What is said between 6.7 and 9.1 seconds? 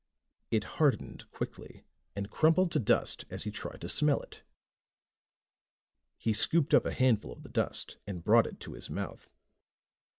up a handful of the dust and brought it to his